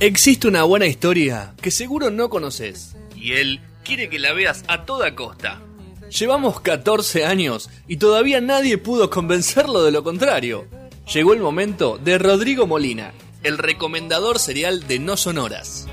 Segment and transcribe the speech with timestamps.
[0.00, 4.84] Existe una buena historia que seguro no conoces y él quiere que la veas a
[4.84, 5.60] toda costa.
[6.16, 10.68] Llevamos 14 años y todavía nadie pudo convencerlo de lo contrario.
[11.12, 13.12] Llegó el momento de Rodrigo Molina,
[13.42, 15.88] el recomendador serial de No Sonoras.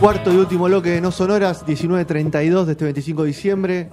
[0.00, 3.90] Cuarto y último bloque de No Sonoras, 19.32 de este 25 de diciembre.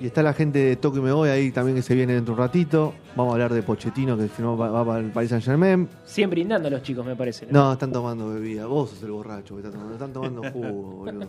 [0.00, 2.40] Y está la gente de Toque Me Voy ahí también que se viene dentro de
[2.40, 2.94] un ratito.
[3.16, 5.88] Vamos a hablar de Pochettino que firmó, va, va para el Paris Saint Germain.
[6.04, 7.46] Siguen brindando los chicos, me parece.
[7.50, 8.66] No, están tomando bebida.
[8.66, 9.94] Vos sos el borracho que está tomando.
[9.94, 11.28] Están tomando jugo, boludo.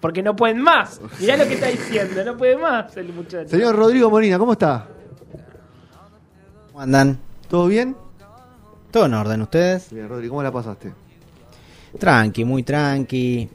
[0.00, 1.00] Porque no pueden más.
[1.20, 3.48] Mirá lo que está diciendo, no puede más el muchacho.
[3.48, 4.88] Señor Rodrigo Molina, ¿cómo está?
[6.68, 7.18] ¿Cómo andan?
[7.48, 7.96] ¿Todo bien?
[8.90, 9.92] ¿Todo en orden ustedes?
[9.92, 10.92] Bien, Rodrigo, ¿cómo la pasaste?
[11.98, 13.48] Tranqui, muy tranqui.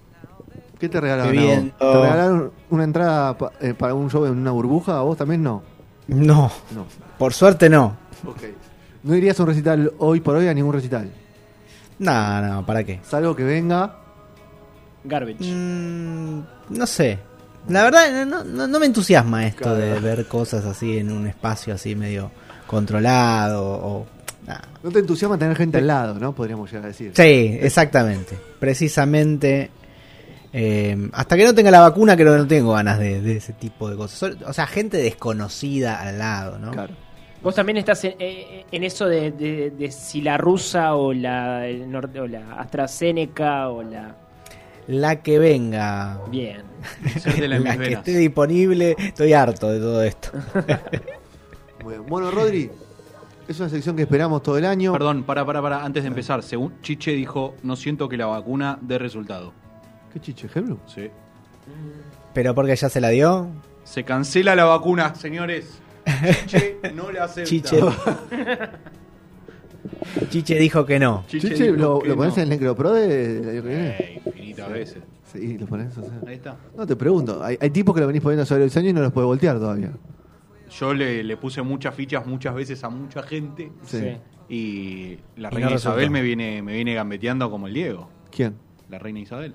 [0.83, 1.71] ¿Qué te regalaron?
[1.79, 4.97] ¿Te regalaron una entrada pa- eh, para un show en una burbuja?
[4.97, 5.63] ¿A vos también no?
[6.09, 6.85] No, No.
[7.17, 7.95] por suerte no.
[9.03, 11.09] ¿No irías a un recital hoy por hoy a ningún recital?
[11.99, 12.99] No, no, ¿para qué?
[13.03, 13.95] Salvo que venga.
[15.05, 15.37] Garbage.
[15.45, 17.17] Mm, no sé.
[17.69, 21.73] La verdad, no, no- no me entusiasma esto de ver cosas así en un espacio
[21.75, 22.29] así medio
[22.67, 24.05] controlado o...
[24.45, 24.57] nah.
[24.83, 26.33] No te entusiasma tener gente al lado, ¿no?
[26.35, 27.13] Podríamos llegar a decir.
[27.15, 28.37] Sí, exactamente.
[28.59, 29.71] Precisamente.
[30.53, 33.53] Eh, hasta que no tenga la vacuna, creo que no tengo ganas de, de ese
[33.53, 34.35] tipo de cosas.
[34.45, 36.71] O sea, gente desconocida al lado, ¿no?
[36.71, 36.93] Claro.
[37.41, 41.67] Vos también estás en, eh, en eso de, de- de si la rusa o la,
[41.67, 44.15] el norte- o la AstraZeneca o la...
[44.87, 46.19] La que venga.
[46.29, 46.61] Bien.
[47.37, 50.29] La que esté disponible, estoy harto de todo esto.
[51.87, 52.05] Bien.
[52.07, 52.69] Bueno, Rodri,
[53.47, 54.91] es una sección que esperamos todo el año.
[54.93, 55.83] Perdón, para, para, para.
[55.83, 59.53] Antes de empezar, según Chiche dijo, no siento que la vacuna dé resultado.
[60.13, 60.79] ¿Qué chiche, Hebru?
[60.87, 61.09] Sí.
[62.33, 63.47] Pero porque ya se la dio.
[63.83, 65.79] Se cancela la vacuna, señores.
[66.45, 67.49] Chiche no la acepta.
[67.49, 67.77] Chiche.
[70.29, 71.23] Chiche dijo que no.
[71.27, 72.43] Chiche, dijo ¿lo, que lo pones no.
[72.43, 73.89] en el Necropro de- del año que viene?
[73.99, 75.03] Eh, infinitas veces.
[75.31, 75.97] Sí, lo pones.
[75.97, 76.11] o sea.
[76.27, 76.57] Ahí está.
[76.77, 77.43] No, te pregunto.
[77.43, 79.57] Hay, hay tipos que lo venís poniendo sobre el años y no los puede voltear
[79.59, 79.91] todavía.
[80.69, 83.99] Yo le, le puse muchas fichas muchas veces a mucha gente Sí.
[83.99, 84.17] Sí.
[84.49, 88.09] y la Y reina no Isabel me viene, me viene gambeteando como el Diego.
[88.31, 88.55] ¿Quién?
[88.89, 89.53] La reina Isabel.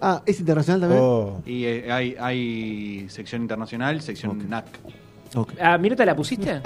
[0.00, 1.00] Ah, ¿es internacional también?
[1.02, 1.42] Oh.
[1.46, 4.48] Y eh, hay, hay sección internacional, sección Ok.
[4.48, 4.66] NAC.
[5.36, 5.52] Ok.
[5.60, 6.60] ¿A Mirta la pusiste?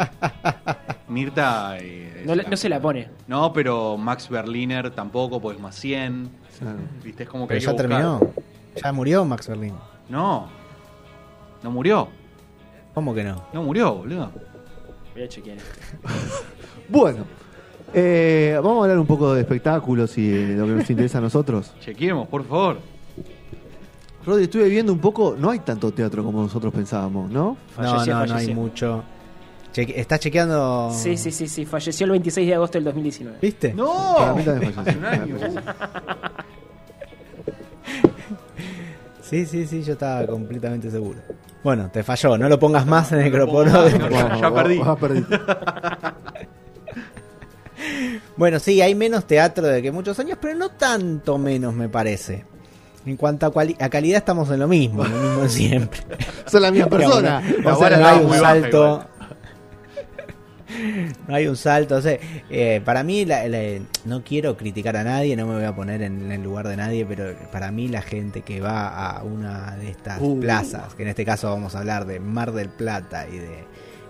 [1.08, 1.78] Mirta.
[1.78, 3.08] eh, No, es la- la- no se la pone.
[3.26, 6.28] No, pero Max Berliner tampoco, pues más 100.
[6.58, 6.78] Claro.
[7.02, 7.22] ¿Viste?
[7.22, 8.20] Es como que Pero hay ya que buscar.
[8.20, 8.34] terminó.
[8.82, 9.75] Ya murió Max Berlin.
[10.08, 10.48] No.
[11.62, 12.08] No murió.
[12.94, 13.44] ¿Cómo que no?
[13.52, 14.30] No murió, boludo.
[15.14, 15.58] Voy a chequear.
[16.90, 17.26] Bueno,
[17.92, 21.20] eh, vamos a hablar un poco de espectáculos y de lo que nos interesa a
[21.20, 21.75] nosotros.
[21.80, 22.78] Chequemos, por favor.
[24.28, 27.56] Rodri, estuve viendo un poco, no hay tanto teatro como nosotros pensábamos, ¿no?
[27.74, 29.02] Falleció, no, no, no hay mucho.
[29.72, 30.90] Cheque- ¿Estás chequeando?
[30.94, 31.64] Sí, sí, sí, sí.
[31.66, 33.38] Falleció el 26 de agosto del 2019.
[33.40, 33.72] ¿Viste?
[33.74, 34.14] ¡No!
[34.16, 35.00] Para mí también falleció.
[35.06, 35.36] Hace un año.
[39.22, 41.20] Sí, sí, sí, yo estaba completamente seguro.
[41.62, 43.70] Bueno, te falló, no lo pongas más en el No Necroporo.
[43.70, 44.78] no, ya- ya perdí.
[44.78, 45.24] Ya perdí.
[48.36, 52.44] Bueno, sí, hay menos teatro de que muchos años, pero no tanto menos, me parece.
[53.08, 56.00] En cuanto a, calidad estamos en lo mismo, en lo mismo de siempre.
[56.46, 57.42] Son la misma persona.
[57.64, 59.04] O sea, no hay un salto.
[61.26, 61.96] No hay un salto.
[61.96, 62.19] O sea,
[62.50, 66.02] eh, para mí, la- la- no quiero criticar a nadie, no me voy a poner
[66.02, 69.88] en el lugar de nadie, pero para mí la gente que va a una de
[69.90, 70.38] estas Uh.
[70.38, 73.64] plazas, que en este caso vamos a hablar de Mar del Plata y de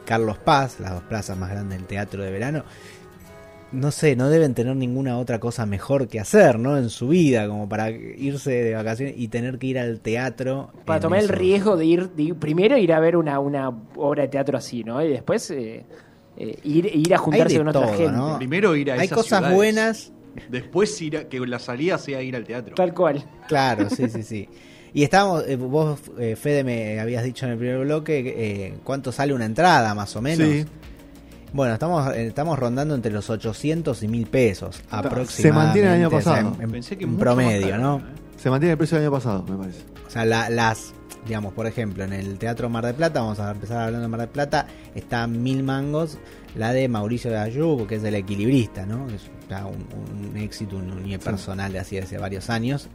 [0.04, 2.64] Carlos Paz, las dos plazas más grandes del teatro de verano,
[3.72, 6.78] no sé, no deben tener ninguna otra cosa mejor que hacer, ¿no?
[6.78, 10.70] En su vida, como para irse de vacaciones y tener que ir al teatro.
[10.86, 14.22] Para tomar el riesgo de ir, de ir- primero ir a ver una, una obra
[14.22, 15.02] de teatro así, ¿no?
[15.04, 15.84] Y después eh,
[16.38, 18.12] eh, ir, ir a juntarse de con otra gente.
[18.12, 18.38] ¿no?
[18.38, 19.54] Primero ir a Hay esas cosas ciudades.
[19.56, 20.12] buenas,
[20.48, 22.74] Después ir a- que la salida sea ir al teatro.
[22.74, 23.24] Tal cual.
[23.48, 24.48] Claro, sí, sí, sí.
[24.94, 29.12] Y estábamos, eh, vos, eh, Fede, me habías dicho en el primer bloque eh, cuánto
[29.12, 30.48] sale una entrada, más o menos.
[30.48, 30.64] Sí.
[31.52, 35.42] Bueno, estamos eh, estamos rondando entre los 800 y 1000 pesos aproximadamente.
[35.42, 36.54] Se mantiene el año o sea, pasado.
[36.56, 37.96] en, en- Pensé que en promedio, caro, ¿no?
[37.98, 38.02] ¿eh?
[38.36, 39.80] Se mantiene el precio del año pasado, me parece.
[40.06, 40.92] O sea, la- las,
[41.26, 44.20] digamos, por ejemplo, en el Teatro Mar del Plata, vamos a empezar hablando de Mar
[44.20, 46.18] del Plata, está mil mangos,
[46.54, 49.06] la de Mauricio de Ayub, que es el equilibrista, ¿no?
[49.08, 52.88] Es un, un éxito un unipersonal de así hace varios años.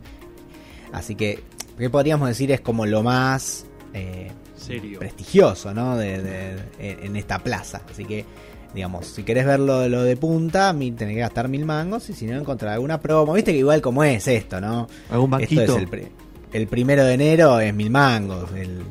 [0.92, 1.44] Así que,
[1.78, 2.52] ¿qué podríamos decir?
[2.52, 3.66] Es como lo más
[3.96, 4.32] eh,
[4.66, 5.00] Serio.
[5.00, 5.98] prestigioso, ¿no?
[5.98, 7.82] De, de- en esta plaza.
[7.92, 8.26] Así que,
[8.74, 12.26] digamos, si querés verlo lo de punta, mi- tenés que gastar mil mangos y si
[12.26, 13.34] no encontrar alguna promo.
[13.34, 14.88] Viste que igual como es esto, ¿no?
[15.10, 15.62] Algún Esto banquito.
[15.76, 16.08] es el, pri-
[16.54, 18.52] el primero de enero es mil mangos.
[18.54, 18.82] El,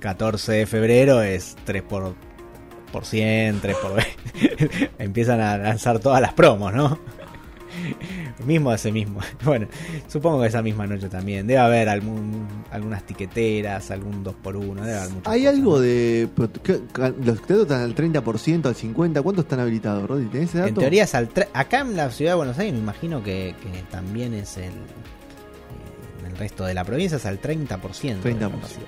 [0.00, 2.14] 14 de febrero es 3 por,
[2.92, 4.90] por 100, 3 por 20.
[5.00, 7.00] Empiezan a lanzar todas las promos, ¿no?
[8.46, 9.20] Mismo ese mismo.
[9.44, 9.66] Bueno,
[10.08, 11.46] supongo que esa misma noche también.
[11.46, 14.74] Debe haber algún, algunas tiqueteras, algún 2x1.
[14.80, 15.80] Debe haber muchas ¿Hay cosas, algo ¿no?
[15.80, 16.28] de.
[16.34, 19.22] pero ¿qué- ca- ¿Los teatros están al 30%, al 50%?
[19.22, 20.26] ¿Cuántos están habilitados, Rodri?
[20.26, 20.68] ¿Tenés ese dato?
[20.68, 23.54] En teoría es al tre- acá en la ciudad de Buenos Aires me imagino que,
[23.62, 24.70] que también es el eh,
[26.20, 28.20] en el resto de la provincia es al 30%.
[28.22, 28.50] de la 30%.
[28.50, 28.80] capacidad.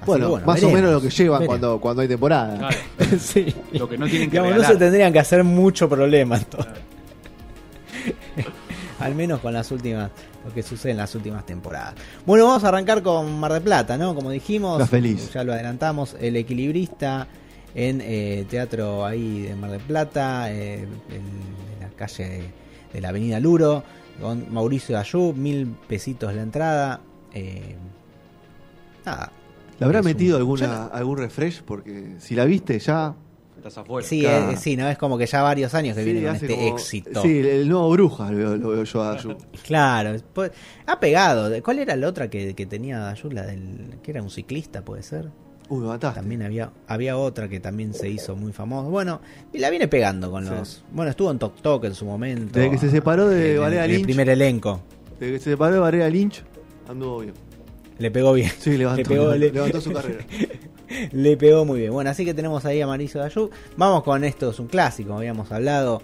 [0.00, 1.46] Así Bueno, que más o menos lo que llevan veremos.
[1.60, 2.58] cuando, cuando hay temporada.
[2.58, 2.76] Claro,
[3.18, 3.54] sí.
[3.72, 6.72] lo que no tienen que Digamos, no se tendrían que hacer mucho problema entonces.
[9.04, 10.10] Al menos con las últimas,
[10.44, 11.94] lo que sucede en las últimas temporadas.
[12.26, 14.14] Bueno, vamos a arrancar con Mar de Plata, ¿no?
[14.14, 15.30] Como dijimos, feliz.
[15.32, 17.26] ya lo adelantamos, el equilibrista
[17.74, 22.44] en eh, teatro ahí de Mar de Plata, eh, en, en la calle de,
[22.92, 23.82] de la Avenida Luro,
[24.20, 27.00] con Mauricio Ayub, mil pesitos la entrada.
[27.32, 27.74] eh,
[29.04, 29.32] nada,
[29.78, 31.62] ¿Le habrá un- metido yo alguna, algún refresh?
[31.62, 33.14] Porque si la viste ya.
[33.66, 34.06] Estás afuera.
[34.06, 34.50] Sí, Claro.
[34.50, 34.86] eh, sí, ¿no?
[34.90, 37.22] Es como que ya varios años que sí, viene con este como- éxito.
[37.22, 39.38] Sí, el, nuevo Bruja lo veo, lo veo yo a Ayub.
[39.64, 40.16] Claro,
[40.86, 41.62] ha pegado.
[41.62, 43.32] ¿Cuál era la otra que, que tenía Dayud?
[43.32, 43.94] La del.
[44.02, 45.30] que era un ciclista, puede ser.
[45.70, 46.20] Uy, me mataste.
[46.20, 48.90] También había había otra que también se hizo muy famosa.
[48.90, 50.50] Bueno, y la viene pegando con Sí.
[50.50, 50.84] los.
[50.92, 52.58] Bueno, estuvo en Tok Tok en su momento.
[52.58, 54.04] Desde que se separó de Valeria en el Lynch.
[54.06, 54.82] primer elenco.
[55.18, 56.42] Desde que se separó de Varela Lynch,
[56.86, 57.32] anduvo bien.
[57.98, 58.50] Le pegó bien.
[58.58, 60.22] Sí, levantó, Le pegó- le- levantó su carrera.
[61.12, 61.92] Le pegó muy bien.
[61.92, 63.50] Bueno, así que tenemos ahí a Mauricio Dayú.
[63.76, 66.02] Vamos con esto, es un clásico, habíamos hablado.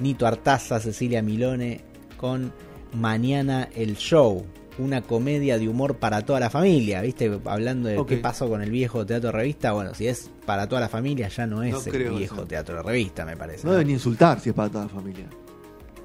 [0.00, 1.80] Nito Artaza, Cecilia Milone
[2.16, 2.52] con
[2.94, 4.44] Mañana el Show.
[4.78, 7.36] Una comedia de humor para toda la familia, ¿viste?
[7.46, 8.08] Hablando de Ok.
[8.10, 9.72] qué pasó con el viejo teatro de revista.
[9.72, 12.44] Bueno, si es para toda la familia, ya no es No el viejo eso.
[12.46, 13.64] teatro de revista, me parece.
[13.64, 13.72] No ¿no?
[13.72, 15.26] deben ni insultar si es para toda la familia.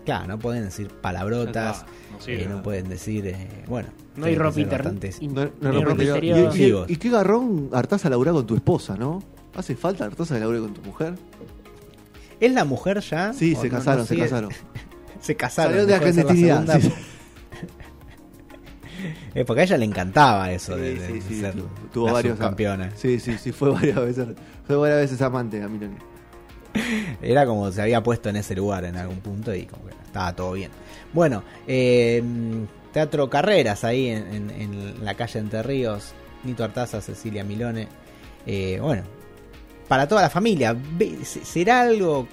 [0.06, 2.44] Claro, no pueden decir palabrotas, no sirve.
[2.44, 3.28] eh, no pueden decir.
[3.28, 5.50] eh, bueno, No hay ropa bastantes- No,
[5.82, 6.52] interior.
[6.56, 9.24] Y- y, y qué garrón Artaza laburar con tu esposa, ¿no?
[9.56, 11.14] ¿Hace falta Artaza que labure con tu mujer?
[12.40, 13.32] ¿Es la mujer ya?
[13.34, 14.52] Sí, ¿O se no- no casaron, se casaron.
[15.22, 15.72] Se casaron.
[15.72, 16.80] Salieron de la clandestinidad.
[16.80, 16.82] segunda.
[16.82, 16.94] sí.
[19.36, 22.08] Eh, porque a ella le encantaba eso de, Sí, de sí, sí, ser tu- tuvo
[22.08, 22.92] la varios subcampeona.
[22.96, 24.28] Sí, sí, sí, fue varias veces.
[24.68, 25.96] Fue varias veces amante a Milani.
[27.22, 30.36] Era como se había puesto en ese lugar en algún punto y como que estaba
[30.36, 30.72] todo bien.
[31.14, 32.24] Bueno, eh,
[32.92, 36.14] Teatro Carreras ahí en, en- en la calle Entre Ríos.
[36.44, 37.88] Nito Artaza, Cecilia Milone.
[38.46, 39.04] Eh, bueno,
[39.88, 40.76] para toda la familia.
[41.24, 42.28] ¿Será algo...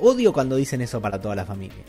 [0.00, 1.84] Odio cuando dicen eso para toda la familia.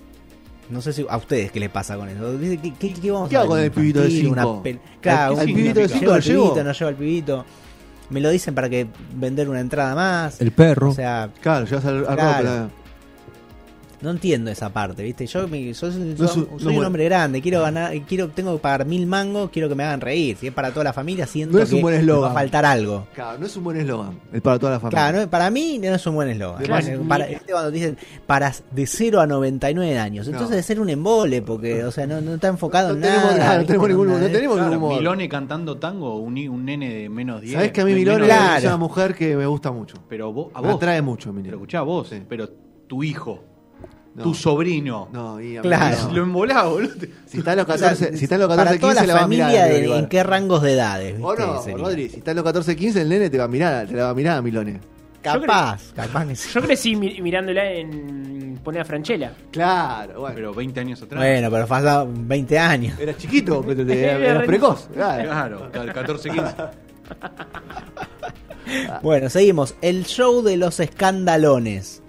[0.70, 2.38] No sé si a ustedes qué les pasa con eso.
[2.40, 4.64] ¿Qué, qué- qué vamos ¿Qué a hago con el pibito de Infantil, una cinco?
[4.64, 6.44] pel- Claro, ¿Al pibito de ¿llevo cinco al lo llevo?
[6.54, 7.46] pibito, no llevo al pibito?
[8.10, 10.42] Me lo dicen para que vender una entrada más.
[10.42, 10.90] El perro.
[10.90, 12.70] O sea, Claro, llevas al, al Claro.
[14.02, 15.26] No entiendo esa parte, ¿viste?
[15.28, 16.88] Yo, me- yo soy, No es soy un- no un bueno.
[16.88, 20.38] hombre grande, quiero ganar, quiero, tengo que pagar mil mangos, quiero que me hagan reír.
[20.38, 22.34] Si es para toda la familia, siento No es un que buen me va a
[22.34, 23.08] faltar algo.
[23.14, 24.20] Claro, no es un buen eslogan.
[24.32, 25.00] Es para toda la familia.
[25.00, 26.64] Claro, no- para mí no es un buen eslogan.
[26.64, 26.86] Claro.
[26.86, 30.56] Para- para- ¿viste cuando dicen para de 0 a 99 años, entonces No.
[30.56, 33.58] debe ser un embole, porque, o sea, no, no está enfocado No en tenemos nada.
[33.58, 34.98] no tenemos ningún- no tenemos Claro, ningún humor.
[35.00, 37.54] Milone cantando tango, un, un nene de menos 10.
[37.56, 38.58] Sabés que a mí Milone Claro.
[38.60, 39.98] es una mujer que me gusta mucho.
[40.08, 40.78] Pero vos, a Me vos.
[40.78, 41.48] atrae mucho, Milone.
[41.50, 42.22] Pero escuchá vos, Sí.
[42.28, 42.50] pero
[42.88, 43.44] tu hijo,
[44.16, 44.24] No.
[44.24, 45.08] tu sobrino.
[45.14, 45.98] No, y a mí Claro.
[46.08, 46.14] no.
[46.14, 46.94] Lo embolás, boludo.
[47.26, 49.08] Si está en los O sea, 14, si está en los 14 para toda 15
[49.08, 49.52] la va a mirar.
[49.52, 49.98] de-.
[50.00, 51.16] ¿en qué rangos de edades?
[51.22, 51.78] O no.
[51.78, 54.06] Rodri, si está en los 14 15 el nene te va a mirar, te la
[54.06, 54.80] va a mirar a Milone.
[55.22, 56.50] Capaz, capaz que sí.
[56.54, 59.34] Yo crecí mi- mirándola en Poner a Franchella.
[59.52, 60.36] Claro, bueno.
[60.36, 61.22] Pero 20 años atrás.
[61.22, 62.98] Bueno, pero pasaron 20 años.
[63.00, 64.88] Eras chiquito, pero te- Era precoz.
[64.94, 65.30] Claro.
[65.30, 66.46] Claro, ca- 14, 15.
[69.02, 69.76] Bueno, seguimos.
[69.82, 72.04] El show de los escandalones.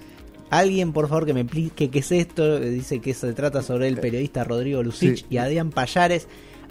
[0.50, 2.58] Alguien, por favor, que me explique qué es esto.
[2.60, 5.26] Dice que se trata sobre el periodista Rodrigo Lucich Sí.
[5.30, 6.26] y Adrián Payares.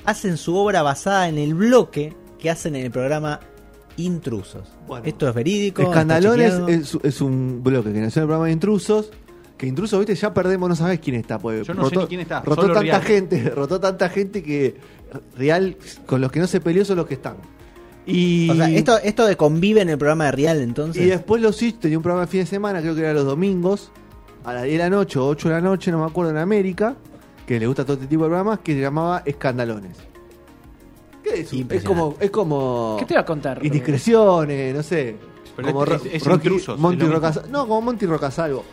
[0.06, 3.40] Hacen su obra basada en el bloque que hacen en el programa
[3.98, 4.68] Intrusos.
[4.88, 5.06] Bueno.
[5.06, 5.82] esto es verídico.
[5.82, 9.12] Escandalones es, es un bloque que nació en el programa de Intrusos.
[9.58, 11.38] Que Intrusos, viste, ya perdemos, no sabes quién está.
[11.38, 13.02] Pues, Yo no sé ni quién está, Rotó solo tanta Real.
[13.02, 14.76] gente, rotó tanta gente que
[15.38, 17.36] Real, con los que no se peleó son los que están.
[18.06, 21.02] Y, O sea, esto, esto de convive en el programa de Real, entonces.
[21.04, 23.26] y después los Sitch tenía un programa de fin de semana, creo que era los
[23.26, 23.92] domingos,
[24.44, 26.38] a las 10 de la noche o 8 de la noche, no me acuerdo, en
[26.38, 26.96] América,
[27.46, 29.98] que le gusta todo este tipo de programas, que se llamaba Escandalones.
[31.24, 31.54] ¿Qué es?
[31.54, 31.66] eso?
[31.70, 33.64] Es como, es como ¿Qué te va a contar?
[33.64, 35.16] indiscreciones, no sé.
[35.56, 37.06] Pero como es- es- Rocky- Intrusos, Monty
[37.52, 38.64] No, como Monty Rocasalvo.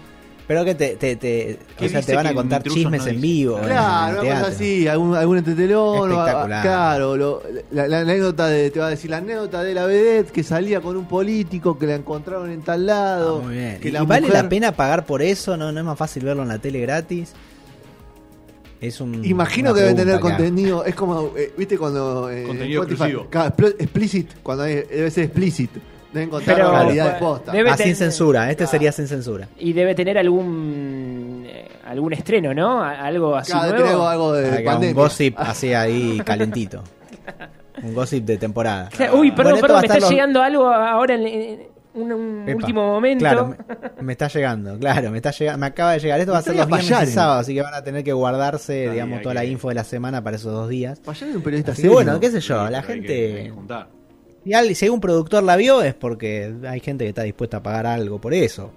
[0.48, 3.08] Pero que te, te, te- ¿Qué o sea, dice te van a contar chismes no
[3.10, 3.58] en vivo.
[3.58, 8.78] en Claro, una cosa así, algún, algún entretelón, claro, lo- la, la anécdota de, te
[8.78, 11.96] va a decir la anécdota de la vedette que salía con un político que la
[11.96, 13.40] encontraron en tal lado.
[13.42, 13.80] Ah, muy bien.
[13.80, 15.56] que ¿Y la vale mujer- la pena pagar por eso?
[15.56, 17.32] ¿No, ¿No es más fácil verlo en la tele gratis?
[18.80, 19.24] Es un.
[19.24, 20.84] Imagino que deben tener contenido.
[20.84, 22.30] Es como, eh, ¿viste cuando.
[22.30, 23.74] eh, Contenido Spotify- exclusivo.
[23.80, 25.70] Explicit, cuando hay- debe ser explicit.
[26.16, 27.52] Deben contar Pero, la realidad de posta.
[27.52, 28.50] debe- Ah, sin censura.
[28.50, 29.46] Este sería sin censura.
[29.58, 32.82] Y debe tener algún eh, algún estreno, ¿no?
[32.82, 34.08] Algo así Claro, nuevo.
[34.08, 36.82] algo de un gossip así ahí calentito.
[37.82, 38.88] Un gossip de temporada.
[38.88, 41.60] Claro, Uy, perdón, perdón, me está los- llegando algo ahora en, en
[41.92, 42.56] un, un Epa.
[42.56, 43.22] último momento.
[43.22, 43.54] Claro,
[43.98, 46.18] me, me está llegando, claro, me está llegando, me acaba de llegar.
[46.20, 48.88] Esto va a ser los viernes y sábado, así que van a tener que guardarse,
[48.90, 51.00] digamos, toda la info de la semana para esos dos días.
[51.00, 53.52] Payán es un periodista Así que bueno, qué sé yo, la Hay que- hay gente.
[54.46, 57.86] Y si algún productor la vio es porque hay gente que está dispuesta a pagar
[57.86, 58.70] algo por eso.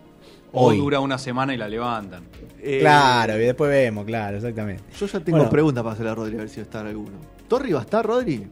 [0.52, 0.78] O Hoy.
[0.80, 2.24] dura una semana y la levantan.
[2.60, 4.84] Eh, Claro, y después vemos, claro, exactamente.
[5.00, 5.52] Yo ya tengo Bueno.
[5.52, 7.20] preguntas para hacerle a Rodri, a ver si va a estar alguno.
[7.48, 8.48] ¿Torri va a estar, Rodri?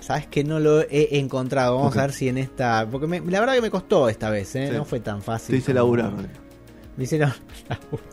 [0.00, 1.76] Sabes que no lo he encontrado.
[1.76, 2.88] Vamos a ver si en esta.
[2.90, 4.68] Porque me- la verdad que me costó esta vez, ¿eh?
[4.70, 4.74] Sí.
[4.76, 5.52] no fue tan fácil.
[5.54, 6.28] Te hice como- laburar, Rodri.
[6.96, 7.28] Me hicieron
[7.68, 8.06] laburar.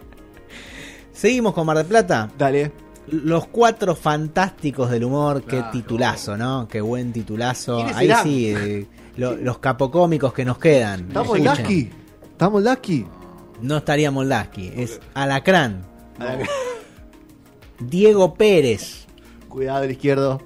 [1.12, 2.30] Seguimos con Mar del Plata.
[2.38, 2.72] Dale.
[3.12, 5.70] Los cuatro fantásticos del humor, Claro.
[5.72, 6.68] qué titulazo, ¿no?
[6.68, 7.78] Qué buen titulazo.
[7.78, 8.86] ¿Quiénes Ahí sí, eh,
[9.16, 11.08] lo- los capocómicos que nos quedan.
[11.08, 11.40] ¿Estamos.
[11.40, 11.90] Lasky?
[12.32, 13.06] ¿Estamos Lasky?
[13.62, 15.84] No estaría Moldaski, es Alacrán.
[17.80, 19.06] Diego Pérez,
[19.50, 20.42] Cuidado del izquierdo.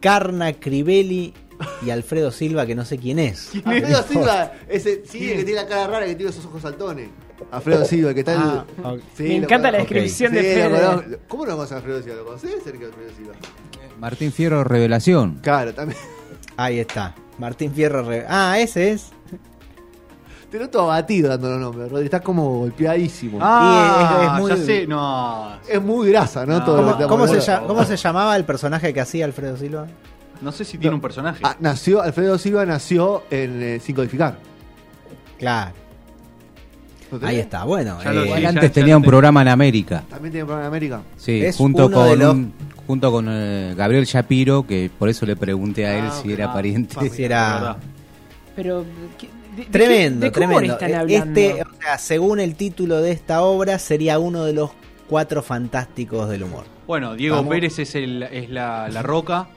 [0.00, 1.34] Carna Crivelli
[1.84, 3.50] y Alfredo Silva, que no sé quién es.
[3.64, 7.08] Alfredo Silva, ese sí, el que tiene la cara rara, que tiene esos ojos saltones.
[7.50, 8.94] Alfredo Silva, que está el- Ah.
[9.16, 10.86] Sí, Me lo encanta la descripción Sí, de lo Fede.
[10.86, 11.10] conozco.
[11.28, 12.16] ¿Cómo no conoces a Alfredo Silva?
[12.16, 13.32] ¿Lo conoces, Sergio Alfredo Silva?
[14.00, 15.38] Martín Fierro, Revelación.
[15.42, 15.98] Claro, también.
[16.56, 17.14] Ahí está.
[17.38, 18.02] Martín Fierro.
[18.02, 19.10] Re- Ah, ese es.
[20.50, 22.06] Te noto abatido dando los nombres, Rodri.
[22.06, 23.38] Estás como golpeadísimo.
[23.42, 24.86] Ah, es- es muy- ya sé.
[24.86, 26.58] No, Es muy grasa, ¿no?
[26.58, 26.64] No.
[26.64, 27.52] Todo lo que ¿Cómo, estamos cómo se hablando.
[27.52, 29.86] llama, ¿Cómo se llamaba el personaje que hacía Alfredo Silva?
[30.40, 31.40] no sé si tiene un personaje.
[31.44, 34.38] Ah, nació, Alfredo Silva nació en eh, Sin Codificar.
[35.38, 35.72] Claro.
[37.22, 37.64] Ahí está.
[37.64, 39.10] Bueno, Ya lo eh, Sí, Él ya- antes ya tenía lo un tengo.
[39.10, 40.04] programa en América.
[40.08, 41.02] También tiene programa en América.
[41.16, 42.52] Sí, Es junto uno de con, los- un-
[42.86, 46.34] junto con eh, Gabriel Shapiro, que por eso le pregunté a él Ah, si ok.
[46.34, 47.10] era Ah, pariente.
[47.10, 47.76] si era verdad.
[48.56, 48.84] Pero
[49.18, 50.74] ¿qué- de- de tremendo, qué- de qué humor tremendo.
[50.74, 51.40] están hablando?
[51.40, 54.70] Este, o sea, según el título de esta obra, sería uno de los
[55.08, 56.64] cuatro fantásticos del humor.
[56.86, 57.50] Bueno, Diego Vamos.
[57.50, 59.48] Pérez es, el, es la, la roca.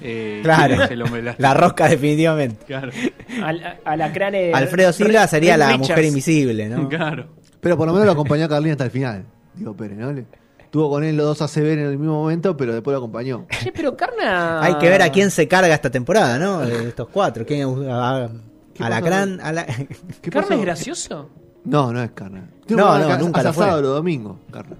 [0.00, 0.68] Eh, Claro.
[0.74, 2.64] ¿quién es el hombre de La rosca, definitivamente.
[2.66, 2.92] Claro.
[3.42, 5.88] Al, a- Alfredo Silva Re- sería la Richards.
[5.90, 6.88] mujer invisible, ¿no?
[6.88, 7.26] Claro.
[7.60, 9.24] Pero por lo menos lo acompañó a Carlín hasta el final.
[9.54, 10.12] Digo, Pérez, ¿no?
[10.12, 10.24] Le-
[10.70, 13.46] Tuvo con él los dos ACB en el mismo momento, pero después lo acompañó.
[13.48, 14.62] Che, pero Carna.
[14.62, 16.60] Hay que ver a quién se carga esta temporada, ¿no?
[16.60, 17.46] De estos cuatro.
[17.46, 18.28] ¿Quién, a,
[18.74, 19.64] ¿Qué Alacrán, ala-
[20.22, 20.54] ¿Qué ¿Carna pasó?
[20.54, 21.30] es gracioso?
[21.64, 22.48] No, no es Carna.
[22.68, 23.64] No, no, nunca lo fue.
[23.64, 24.76] asado los domingos, Carna.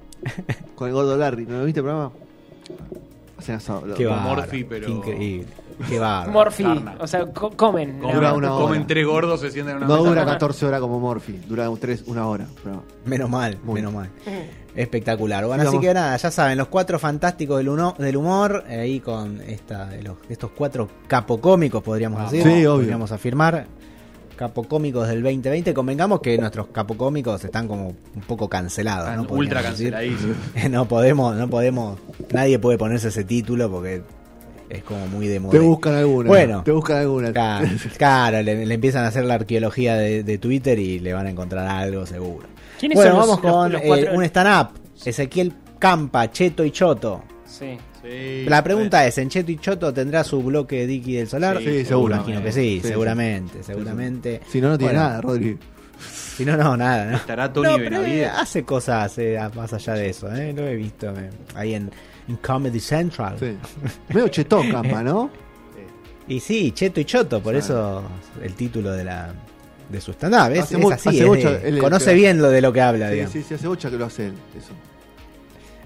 [0.75, 1.47] Con el gordo Larry.
[1.47, 2.13] ¿No lo viste el programa?
[3.39, 3.87] Hacen asado.
[3.87, 5.47] los- Qué Como Morphy, pero- qué increíble.
[5.89, 6.33] Qué bárbaro.
[6.33, 6.65] Morphy.
[6.65, 6.97] Carna.
[6.99, 8.01] O sea, co- comen.
[8.01, 10.09] Comen, Dura tres gordos, se sientan en una No mesa.
[10.09, 12.47] dura 14 horas como Morphy, dura un tres, una hora.
[12.65, 14.11] pero- Menos mal, Muy menos mal.
[14.75, 15.47] Espectacular.
[15.47, 19.01] Bueno, así que nada, ya saben, los cuatro fantásticos del, uno- del humor, eh, ahí
[19.01, 22.43] con esta, de los- estos cuatro capocómicos, podríamos decir.
[22.43, 22.81] Sí, obvio.
[22.81, 23.67] Podríamos afirmar.
[24.39, 25.75] Capocómicos del 2020.
[25.75, 29.27] Convengamos que nuestros capocómicos están como un poco cancelados.
[29.29, 30.37] Ultra canceladísimos.
[30.71, 31.99] no podemos, no podemos,
[32.33, 34.03] nadie puede ponerse ese título porque
[34.71, 35.51] es como muy de moda.
[35.53, 36.29] Te buscan alguna.
[36.29, 36.63] Bueno.
[36.65, 37.33] Te buscan alguna.
[37.33, 37.67] Claro,
[37.99, 41.31] claro, le, le empiezan a hacer la arqueología de, de Twitter y le van a
[41.31, 42.47] encontrar algo seguro.
[42.79, 44.13] ¿Quiénes Bueno, son vamos los- con los eh, cuatro?
[44.15, 44.69] un stand-up.
[45.05, 47.23] Ezequiel Campa, Cheto y Choto.
[47.49, 47.79] Sí.
[48.03, 51.59] Sí, La pregunta es, ¿en Cheto y Choto tendrá su bloque Dicky del Solar?
[51.59, 52.15] Sí, seguro.
[52.17, 54.41] Imagino que sí, Sí, seguramente, seguramente.
[54.49, 55.59] Si no, no tiene Bueno, nada, Rodri.
[56.37, 57.07] Si no, no, nada.
[57.07, 57.17] ¿no?
[57.17, 58.31] Estará Tony No, eh, Benavides.
[58.37, 60.53] hace cosas eh, más allá de eso, ¿eh?
[60.53, 61.91] lo he visto eh, ahí en,
[62.29, 63.37] en Comedy Central.
[63.41, 63.57] Sí.
[64.15, 65.31] Medio chetón, Campa, ¿no?
[66.29, 68.03] Y sí, Cheto y Choto, por eso
[68.43, 69.33] el título de la
[69.89, 70.53] de su stand-up.
[70.53, 72.71] Es, Hace es mu- así, hace es mucho, de- él conoce bien lo de lo
[72.71, 73.33] que habla, Sí, digamos.
[73.33, 74.35] sí, sí, hace bocha que lo hace él.
[74.55, 74.73] Eso.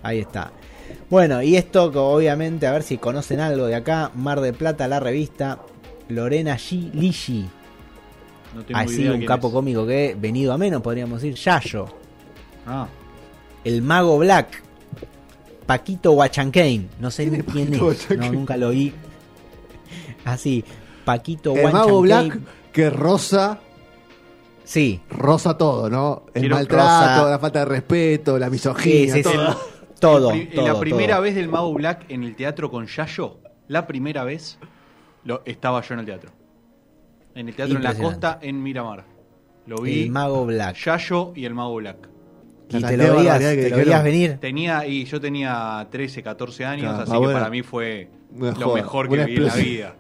[0.03, 0.51] Ahí está.
[1.11, 4.89] Bueno, y esto que obviamente, a ver si conocen algo de acá, Mar de Plata,
[4.89, 5.59] la revista,
[6.09, 6.93] Lorena G.
[6.93, 7.49] Lishi.
[8.55, 9.53] No tengo Así idea un capo es.
[9.55, 11.87] cómico que venido a menos, podríamos decir, Yayo.
[12.67, 12.87] Ah,
[13.65, 14.63] El Mago Black.
[15.67, 16.91] Paquito Huachanquein.
[17.01, 18.19] No sé ¿Quién ni es quién es.
[18.19, 18.93] No, nunca lo oí.
[20.25, 20.65] Así,
[21.05, 22.01] Paquito El mago.
[22.01, 22.39] Black
[22.73, 23.59] que rosa,
[24.65, 26.23] Sí, rosa todo, ¿no?
[26.35, 27.31] El Quiero maltrato, rosa.
[27.31, 29.37] la falta de respeto, la misoginia, Sí, sí, sí.
[30.03, 30.19] Todo.
[30.29, 30.33] todo.
[30.33, 31.23] El pri- todo, la primera todo.
[31.23, 34.59] vez del Mago Black en el teatro con Yayo, la primera vez
[35.25, 36.31] lo, estaba yo en el teatro.
[37.35, 39.05] En el teatro en la costa, en Miramar.
[39.67, 40.77] Lo vi El Mago Black.
[40.77, 42.09] Yayo y el Mago Black.
[42.69, 43.79] Y te lo veías, te lo dijeron.
[43.81, 44.39] veías venir.
[44.41, 47.33] Tenía, y yo tenía 13, 14 años, Claro, así ah, que bueno.
[47.39, 49.95] para mí fue Una lo joda, mejor que una vi en la vida.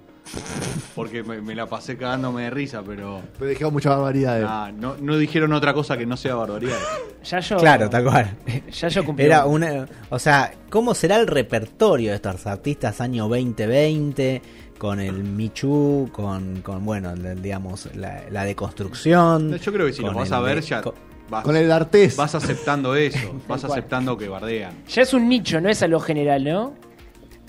[0.94, 3.20] Porque me, me la pasé cagándome de risa, pero.
[3.38, 4.44] Pero dijeron muchas barbaridades.
[4.44, 6.78] nah, no, no dijeron otra cosa que no sea barbaridad.
[7.24, 8.36] Yayo, Claro, tal cual.
[8.70, 9.26] Yayo cumplió.
[9.26, 14.42] Era una, o sea, ¿cómo será el repertorio de estos artistas año 2020
[14.78, 19.56] con el Michu, con, con bueno, digamos, la, la deconstrucción?
[19.58, 20.94] Yo creo que si los vas el a ver, de- ya con-
[21.30, 22.16] vas, Con el Artés.
[22.16, 23.18] vas aceptando eso.
[23.48, 24.72] Vas aceptando que bardean.
[24.88, 26.74] Ya es un nicho, no es a lo general, ¿no?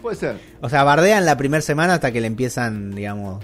[0.03, 0.39] Puede ser.
[0.61, 3.43] O sea, bardean la primera semana hasta que le empiezan, digamos,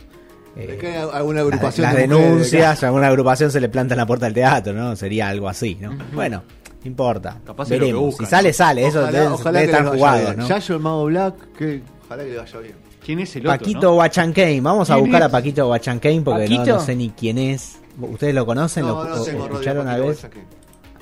[0.56, 3.70] eh, Es que hay alguna las, agrupación las de mujeres denuncias, alguna agrupación se le
[3.70, 4.96] planta en la puerta del teatro, ¿no?
[4.96, 5.98] Sería algo así, ¿no?
[6.14, 6.44] Bueno,
[6.84, 7.40] no importa.
[7.46, 8.02] Capaz lo que Veremos.
[8.02, 8.54] buscan, si sale, ¿no?
[8.54, 8.86] sale.
[8.88, 10.38] Eso Ojalá, debe, ojalá debe que estar jugado, bien.
[10.38, 10.48] ¿no?
[10.48, 12.76] Yayo, el mago Black, que ojalá que le vaya bien.
[13.06, 13.52] ¿Quién es el otro?
[13.58, 13.94] Paquito no?
[13.94, 14.64] Guachanquein.
[14.64, 15.28] Vamos a ¿Quién buscar es?
[15.28, 17.80] a Paquito Guachanquein porque no, no sé ni quién es.
[18.00, 18.86] ¿Ustedes lo conocen?
[18.86, 20.26] No, ¿Lo no escucharon una Paquito vez?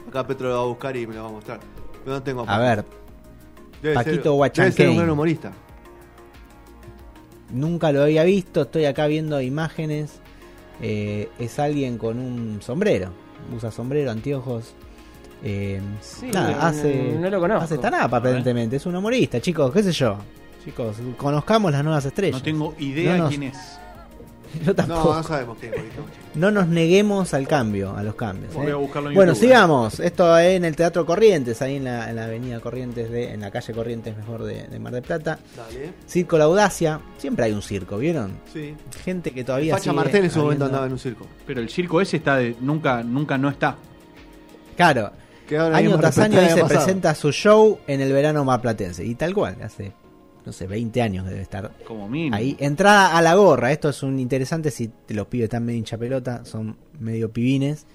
[0.08, 1.60] Acá Petro lo va a buscar y me lo va a mostrar.
[2.04, 2.46] Pero no tengo.
[2.48, 2.86] A ver,
[3.82, 4.90] Debe Paquito ser Guayanquén.
[4.90, 5.52] un gran humorista.
[7.52, 8.64] nunca lo había visto.
[8.64, 10.20] Estoy acá viendo imágenes.
[10.82, 13.10] Eh, es alguien con un sombrero.
[13.56, 14.74] Usa sombrero, anteojos.
[15.44, 17.64] Eh, Sí, nada, hace, no lo conozco.
[17.64, 18.76] hace stand-up aparentemente.
[18.76, 19.72] Es un humorista, chicos.
[19.72, 20.18] ¿Qué sé yo?
[20.66, 22.40] Chicos, conozcamos las nuevas estrellas.
[22.40, 23.80] No tengo idea No nos- quién es.
[24.66, 25.14] Yo No, tampoco.
[25.16, 26.42] no sabemos quién es Paquito Guayaquil.
[26.42, 28.54] No nos neguemos al cambio, a los cambios.
[28.54, 28.72] Voy ¿eh?
[28.72, 30.00] a buscarlo en Bueno, YouTube, sigamos.
[30.00, 33.42] Esto es en el Teatro Corrientes, ahí en la, en la avenida Corrientes, de, en
[33.42, 35.40] la calle Corrientes, mejor, de, de Mar del Plata.
[35.56, 35.94] Dale.
[36.08, 37.00] Circo La Audacia.
[37.18, 38.34] Siempre hay un circo, ¿vieron?
[38.54, 38.76] Sí.
[39.04, 39.76] Gente que todavía.
[39.76, 41.26] Facha Martel en su momento andaba en un circo.
[41.46, 42.56] Pero el circo ese está de.
[42.62, 43.76] Nunca, nunca no está.
[44.76, 45.12] Claro.
[45.74, 49.06] Año tras año se presenta su show en el verano marplatense.
[49.06, 49.94] Y tal cual, hace,
[50.48, 52.36] no sé, 20 años debe estar Como mínimo.
[52.36, 53.72] Ahí, entrada a la gorra.
[53.72, 57.86] Esto es un interesante si los pibes están medio hincha pelota, son medio pibines.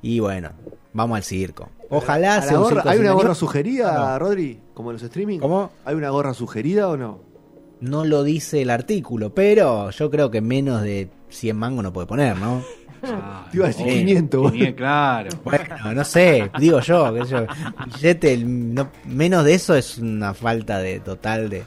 [0.00, 0.50] Y bueno,
[0.94, 1.68] vamos al circo.
[1.90, 4.18] Ojalá sea un gorra- circo ¿Hay una gorra sugerida, No.
[4.18, 4.58] Rodri?
[4.74, 5.38] Como en los streaming.
[5.38, 5.70] ¿Cómo?
[5.84, 7.20] ¿Hay una gorra sugerida o no?
[7.80, 12.06] No lo dice el artículo, pero yo creo que menos de 100 mangos no puede
[12.06, 12.62] poner, ¿no?
[13.00, 14.52] Ah, Te iba a decir no, 500, boludo.
[14.54, 15.30] 500, claro.
[15.44, 17.46] Bueno, no sé, digo yo, qué sé yo.
[17.94, 21.62] Billete, el- no- menos de eso es una falta de total de...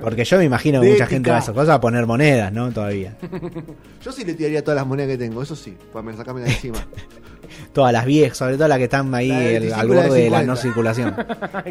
[0.00, 2.70] Porque yo me imagino que mucha gente va a esas cosas a poner monedas, ¿no?
[2.70, 3.16] Todavía.
[4.04, 6.48] Yo sí le tiraría todas las monedas que tengo, eso sí, para me sacarme de
[6.48, 6.78] encima.
[7.72, 9.94] Todas las viejas, sobre todo las que están ahí La de el- 25 al de
[9.94, 10.46] borde de la 50.
[10.46, 11.16] no circulación.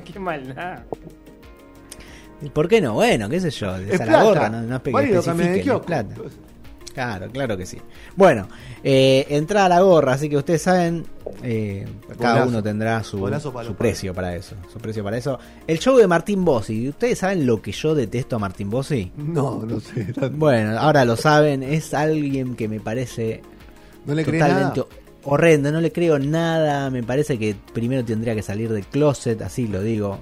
[0.14, 0.80] Qué maldad.
[2.42, 2.94] ¿Y por qué no?
[2.94, 4.24] Bueno, qué sé yo, Es plata.
[4.24, 6.16] gorra, no, no en el especifiquen, es plata.
[6.96, 7.78] Claro, claro que sí.
[8.16, 8.48] Bueno,
[8.84, 11.06] eh, entrada a la gorra, así que ustedes saben,
[11.44, 11.86] eh,
[12.20, 13.38] cada uno tendrá su, para
[13.78, 15.38] precio para eso, su precio para eso.
[15.68, 19.12] El show de Martín Bossi, ¿ustedes saben lo que yo detesto a Martín Bossi?
[19.18, 20.06] No, no sé.
[20.14, 20.38] tanto.
[20.38, 23.42] Bueno, ahora lo saben, es alguien que me parece
[24.06, 24.86] ¿No le totalmente nada?
[25.26, 29.68] horrendo, no le creo nada, me parece que primero tendría que salir del closet, así
[29.68, 30.20] lo digo,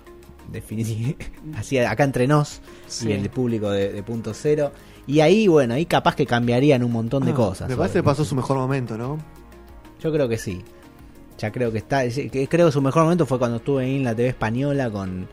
[0.51, 1.15] defini-
[1.55, 3.09] así acá entre nos Sí.
[3.09, 4.71] y el público de, de punto cero.
[5.07, 7.69] Y ahí, bueno, ahí capaz que cambiarían un montón de Ah, cosas.
[7.69, 9.17] Me parece que pasó su mejor momento, ¿no?
[10.01, 10.61] Yo creo que sí.
[11.37, 12.03] Ya creo que está.
[12.49, 15.27] Creo que su mejor momento fue cuando estuve ahí en la TV española con,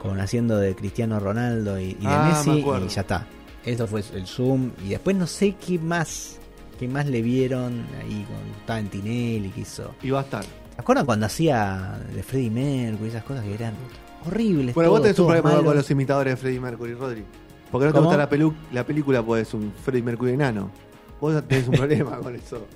[0.00, 2.64] con haciendo de Cristiano Ronaldo y, y de Ah, me Messi.
[2.86, 3.26] Y ya está.
[3.64, 4.70] Eso fue el Zoom.
[4.84, 6.38] Y después no sé qué más.
[6.78, 9.94] ¿Qué más le vieron ahí con estaba en Tinelli que hizo?
[10.02, 10.44] Y va a estar.
[10.44, 13.74] ¿Se acuerdan cuando hacía de Freddie Mercury esas cosas que eran
[14.26, 14.74] horribles?
[14.74, 17.24] Bueno, vos todos, tenés un problema con los imitadores de Freddie Mercury, Rodri.
[17.70, 20.70] Porque no te gusta la, pelu- la película, pues es un Freddie Mercury enano.
[21.20, 22.66] Vos tenés un problema con eso.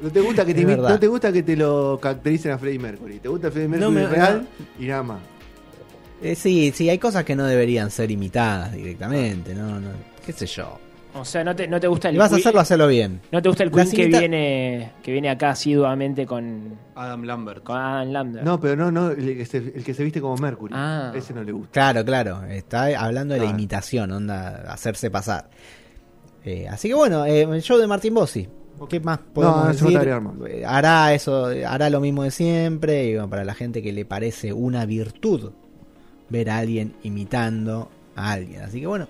[0.00, 3.18] No te gusta que te, no te gusta que te lo caractericen a Freddie Mercury.
[3.18, 5.18] Te gusta Freddie No Mercury me- real y nada más.
[6.22, 9.80] Eh, sí, sí, hay cosas que no deberían ser imitadas directamente, ¿no?
[9.80, 9.88] no
[10.24, 10.78] qué sé yo.
[11.14, 13.20] O sea, no te, no te gusta el Si vas a hacerlo, hacerlo bien.
[13.32, 17.62] No te gusta el Queen que viene que viene acá asiduamente con, Adam Lambert.
[17.64, 18.44] con Adam Lambert.
[18.44, 20.72] No, pero no, no, el que se, el que se viste como Mercury.
[20.76, 21.10] Ah.
[21.14, 21.70] Ese no le gusta.
[21.72, 22.44] Claro, claro.
[22.44, 23.58] Está hablando de la Claro.
[23.58, 25.48] imitación, onda, hacerse pasar.
[26.44, 28.48] Eh, así que bueno, eh, el show de Martín Bossi.
[28.88, 29.98] ¿Qué más podemos No, eso no decir?
[29.98, 30.34] agregar más.
[30.48, 33.06] Eh, hará eso, hará lo mismo de siempre.
[33.06, 35.50] Y bueno, para la gente que le parece una virtud
[36.28, 38.62] ver a alguien imitando a alguien.
[38.62, 39.08] Así que bueno,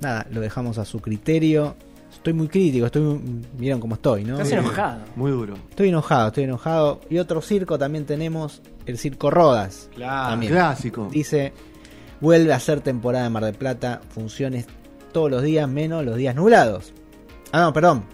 [0.00, 1.76] nada, lo dejamos a su criterio.
[2.12, 3.20] Estoy muy crítico, estoy muy-
[3.56, 4.34] vieron cómo estoy, ¿no?
[4.34, 5.00] Estás enojado.
[5.14, 5.54] Muy duro.
[5.70, 7.00] Estoy enojado, estoy enojado.
[7.10, 9.88] Y otro circo también tenemos, el Circo Rodas.
[9.94, 10.30] Claro.
[10.30, 10.52] También.
[10.52, 11.08] Clásico.
[11.12, 11.52] Dice,
[12.20, 14.66] vuelve a ser temporada de Mar del Plata, funciones
[15.12, 16.92] todos los días menos los días nublados.
[17.52, 18.04] Ah, no, perdón.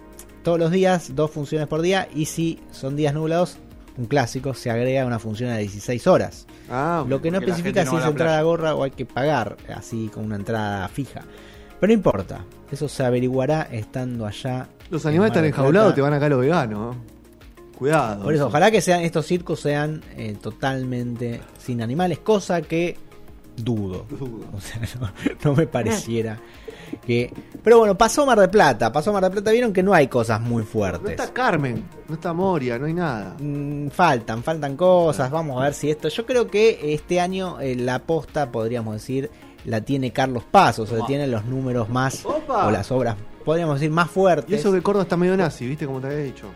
[0.42, 2.06] Todos los días, dos funciones por día.
[2.14, 3.56] Y si son días nublados,
[3.96, 6.46] un clásico, se agrega una función a 16 horas.
[6.68, 10.08] Ah, Lo que no especifica no si es entrada gorra o hay que pagar, así
[10.12, 11.22] con una entrada fija.
[11.80, 14.68] Pero no importa, eso se averiguará estando allá.
[14.90, 16.96] los animales están enjaulados, te van acá los veganos.
[16.96, 17.14] ¿no?
[17.78, 18.24] Cuidado.
[18.24, 22.96] Por eso, ojalá que sean estos circos sean eh, totalmente sin animales, cosa que
[23.56, 24.06] dudo.
[24.08, 24.44] Dudo.
[24.54, 25.10] O sea, no,
[25.42, 26.38] no me pareciera
[27.04, 27.32] que.
[27.62, 28.92] Pero bueno, pasó Mar de Plata.
[28.92, 29.50] Pasó Mar de Plata.
[29.50, 31.10] Vieron que no hay cosas muy No fuertes.
[31.10, 33.36] está Carmen, no está Moria, no hay nada.
[33.40, 35.30] Mm, faltan, faltan cosas.
[35.30, 36.08] Vamos a ver si esto.
[36.08, 39.30] Yo creo que este año eh, la posta, podríamos decir,
[39.64, 40.78] la tiene Carlos Paz.
[40.78, 42.24] O sea, tiene los números más.
[42.24, 42.66] Opa.
[42.66, 44.60] O las obras, podríamos decir, más Y fuertes.
[44.60, 45.86] eso que Córdoba está medio nazi, ¿viste?
[45.86, 46.46] Como te había dicho.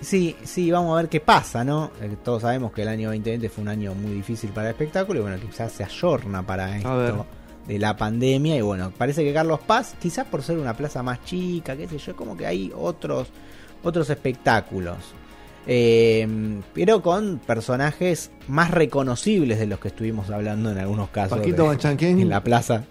[0.00, 1.90] Sí, sí, vamos a ver qué pasa, ¿no?
[2.00, 5.18] Eh, todos sabemos que el año 2020 fue un año muy difícil para el espectáculo
[5.18, 7.26] y bueno, quizás se ayorna para esto
[7.66, 11.24] de la pandemia y bueno, parece que Carlos Paz, quizás por ser una plaza más
[11.24, 13.26] chica, qué sé yo, como que hay otros
[13.82, 14.96] otros espectáculos.
[15.66, 16.26] Eh,
[16.72, 22.20] pero con personajes más reconocibles de los que estuvimos hablando en algunos casos Paquito Banchanquén.
[22.20, 22.84] en la plaza.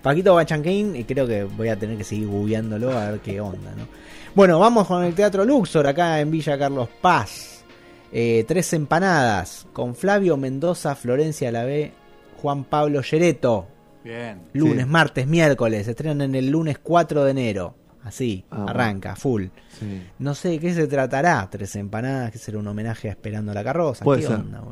[0.00, 3.72] Paquito Bachanquín, y creo que voy a tener que seguir googleándolo a ver qué onda,
[3.76, 3.86] ¿no?
[4.34, 7.64] Bueno, vamos con el Teatro Luxor acá en Villa Carlos Paz.
[8.12, 11.92] Eh, tres empanadas con Flavio Mendoza, Florencia Lavé,
[12.40, 13.66] Juan Pablo Llereto.
[14.04, 14.40] Bien.
[14.52, 14.90] Lunes, Sí.
[14.90, 15.84] martes, miércoles.
[15.86, 17.74] Se estrenan en el lunes 4 de enero.
[18.04, 19.44] Así, Ah, arranca, full.
[19.78, 20.02] Sí.
[20.18, 21.48] No sé de qué se tratará.
[21.50, 24.04] Tres empanadas, que será un homenaje a Esperando la Carroza.
[24.04, 24.36] Puede ¿Qué ser.
[24.36, 24.62] onda?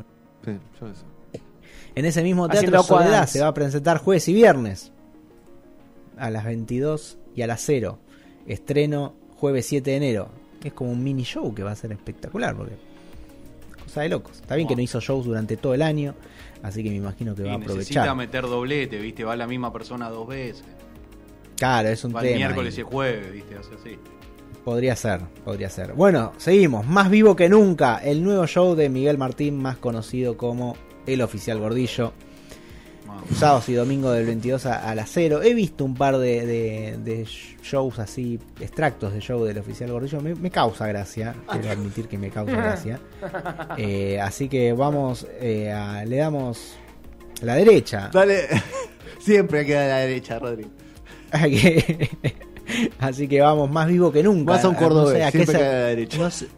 [0.44, 1.04] Sí, yo eso.
[1.94, 4.92] En ese mismo Teatro Soledad se va a presentar jueves y viernes
[6.16, 7.98] a las 22 y a las 0.
[8.46, 10.28] Estreno jueves 7 de enero.
[10.64, 12.74] Es como un mini show que va a ser espectacular porque
[13.84, 14.36] cosa de locos.
[14.40, 16.14] Está bien que no hizo shows durante todo el año,
[16.62, 18.16] así que me imagino que va a necesita aprovechar.
[18.16, 19.24] meter doblete, ¿viste?
[19.24, 20.64] Va la misma persona dos veces.
[21.60, 22.38] Claro, es un Va el tema.
[22.38, 23.54] miércoles y el jueves, ¿viste?
[23.54, 23.98] Hace así.
[24.64, 25.92] Podría ser, podría ser.
[25.92, 26.86] Bueno, seguimos.
[26.86, 27.98] Más vivo que nunca.
[28.02, 32.12] El nuevo show de Miguel Martín, más conocido como El Oficial Gordillo.
[33.36, 35.42] Sábados y domingos del 22 a, a las 0.
[35.42, 40.20] He visto un par de, de- de shows así, extractos de show del oficial Gordillo.
[40.20, 43.00] Me, me causa gracia, quiero admitir que me causa gracia.
[43.76, 46.74] Eh, así que vamos, eh, a- le damos
[47.42, 48.10] la derecha.
[48.12, 48.46] Dale,
[49.20, 50.70] siempre queda a la derecha, Rodrigo.
[52.98, 54.52] así que vamos más vivo que nunca.
[54.52, 56.18] Vas a un No cordobés, sé a qué se- queda a la derecha.
[56.18, 56.48] no sé-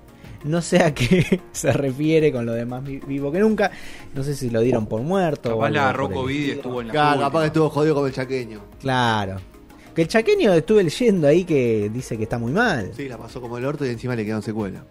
[0.45, 3.71] no sé a qué se refiere con lo de más vi- vivo que nunca.
[4.15, 5.51] No sé si lo dieron por muerto.
[5.57, 8.61] o Capaz la estuvo en la Claro, capaz que estuvo jodido con el chaqueño.
[8.81, 9.37] Claro.
[9.95, 12.91] Que el chaqueño estuve leyendo ahí que dice que está muy mal.
[12.97, 14.83] Sí, la pasó como el orto y encima le quedaron secuelas.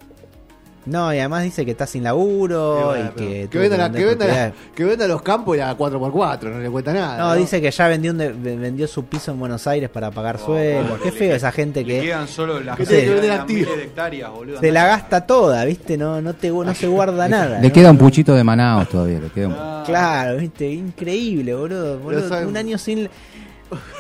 [0.83, 3.47] No, y además dice que está sin laburo y que.
[3.51, 6.69] que, venda la- que, venda la- que venda los campos y la 4x4, no le
[6.71, 7.17] cuenta nada.
[7.19, 10.37] No, dice que ya vendió, un de- vendió su piso en Buenos Aires para pagar
[10.41, 10.89] Oh, sueldo.
[10.89, 13.39] pobre, Qué feo esa gente Le que quedan solo las Que tiene que vender las
[13.41, 13.59] activo.
[13.59, 14.59] miles de hectáreas, boludo.
[14.59, 15.97] se la gasta toda, ¿viste?
[15.97, 17.59] No, no, te, no se guarda nada.
[17.59, 17.73] Le ¿no?
[17.73, 19.19] queda un puchito de Manaus todavía.
[19.19, 20.67] Le queda un- Claro, ¿viste?
[20.71, 21.99] Increíble, boludo.
[21.99, 23.07] Boludo, Un año sin.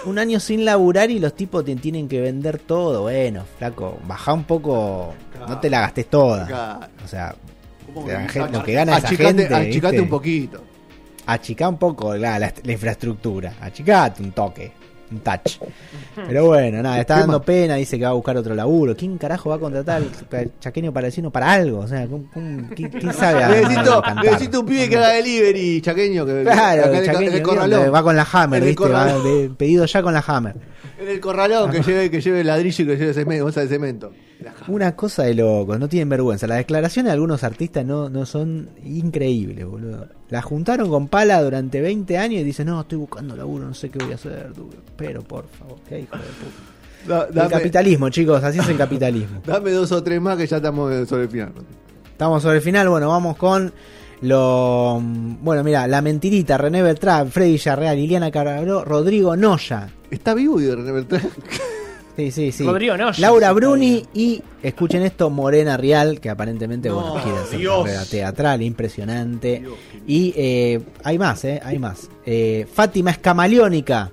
[0.05, 3.03] Un año sin laburar y los tipos te tienen que vender todo.
[3.03, 5.13] Bueno, flaco, baja un poco.
[5.47, 6.45] No te la gastes toda.
[6.47, 6.79] Claro.
[7.03, 7.35] O sea,
[7.93, 9.55] ¿Cómo la que- gente- lo que gana esa achicate, gente.
[9.55, 10.01] achicate ¿viste?
[10.01, 10.63] un poquito.
[11.25, 14.71] achicá un poco la, la- la infraestructura, achicate un toque,
[15.11, 15.57] un touch.
[16.27, 18.95] Pero bueno, nada, está ¿Qué dando pena, dice que va a buscar otro laburo.
[18.95, 21.79] ¿Quién carajo va a contratar al chaqueño parecino para algo?
[21.79, 24.25] O sea, ¿cómo- cómo- ¿quién, quién sabe a- Necesito, a cantar?
[24.25, 26.25] necesito un pibe que haga delivery, chaqueño.
[26.25, 28.87] Que, Claro, va con la Hammer, ¿viste?
[28.89, 30.70] Va de- pedido ya con la Hammer.
[31.01, 34.11] En el corralón, que lleve, que lleve ladrillo y que lleve cemento, bolsa de cemento.
[34.67, 36.45] Una cosa de locos, no tienen vergüenza.
[36.47, 40.07] Las declaraciones de algunos artistas no, no son increíbles, boludo.
[40.29, 43.89] La juntaron con pala durante 20 años y dicen, no, estoy buscando laburo, no sé
[43.89, 44.51] qué voy a hacer.
[44.53, 44.69] tú".
[44.95, 47.27] Pero por favor, qué hijo de puta.
[47.33, 49.41] Da- El capitalismo, chicos, así es el capitalismo.
[49.45, 51.51] dame dos o tres más que ya estamos sobre el final.
[52.11, 53.73] Estamos sobre el final, bueno, vamos con
[54.21, 54.99] lo...
[55.01, 59.89] Bueno, mira, La Mentirita, René Beltrán, Freddy Villarreal, Liliana Carabro, Rodrigo Noya.
[60.11, 61.21] ¿Está vivo y de René Beltrán?
[62.17, 62.65] Sí, sí, sí.
[62.65, 62.93] Rodrigo.
[63.17, 67.83] Laura Bruni y, escuchen esto, Morena Rial, que aparentemente, bueno, No, quiere hacer Dios.
[67.85, 69.63] carrera teatral, impresionante.
[70.05, 71.61] Y eh, hay más, ¿eh?
[71.63, 72.09] Hay más.
[72.25, 74.11] Eh, Fátima Escamaleónica.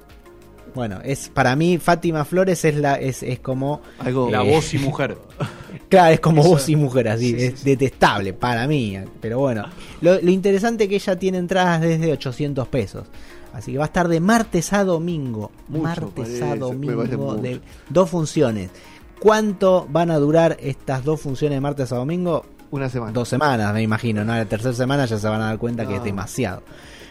[0.75, 4.31] Bueno, es para mí Fátima Flores es la es, es como Algo.
[4.31, 5.19] La Eh, voz y mujer.
[5.89, 8.99] Claro, es como vos y mujer, así, es detestable para mí.
[9.23, 9.65] Pero bueno,
[10.03, 13.05] lo, lo interesante es que ella tiene entradas desde 800 pesos.
[13.53, 15.51] Así que va a estar de martes a domingo.
[15.69, 17.05] Mucho, martes parece, a domingo,
[17.37, 18.71] de dos funciones.
[19.19, 22.45] ¿Cuánto van a durar estas dos funciones de martes a domingo?
[22.71, 23.13] Una semana.
[23.13, 24.35] Dos semanas, me imagino, ¿no?
[24.35, 26.63] La tercera semana ya se van a dar cuenta que es demasiado.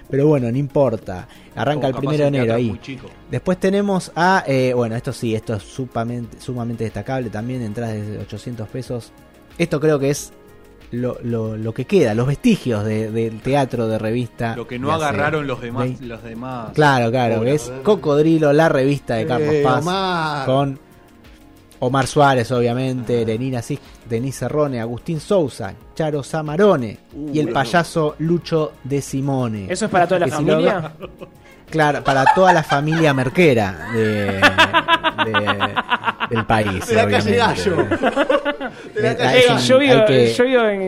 [0.09, 1.27] Pero bueno, no importa.
[1.55, 2.79] Arranca O el primero de enero ahí.
[3.29, 8.19] Después tenemos a, eh, bueno, esto sí, esto es sumamente, sumamente destacable también, entradas de
[8.19, 9.11] 800 pesos.
[9.57, 10.31] Esto creo que es
[10.91, 14.55] lo, lo, lo que queda, los vestigios de- del teatro de revista.
[14.55, 15.83] Lo que no hace agarraron los demás.
[15.83, 16.05] 20.
[16.05, 20.45] Los demás Claro, claro, es Cocodrilo, la revista de Carlos Eh, Paz, Omar.
[20.45, 20.79] con
[21.79, 26.97] Omar Suárez, obviamente, Lenina Cis, Denise Cerrone, Agustín Sousa, Charo Samarone
[27.31, 29.67] y el payaso Lucho de Simone.
[29.69, 30.91] ¿Eso es para toda la Que si lo familia?
[31.69, 34.03] Claro, para toda la familia merquera de,
[35.25, 35.75] de-
[36.29, 36.87] del país.
[36.87, 37.37] De la calle obviamente.
[37.37, 37.75] Gallo.
[38.95, 39.59] De la Eh, calle Eh, Gallo.
[39.65, 40.81] yo vivo, que- yo vivo en,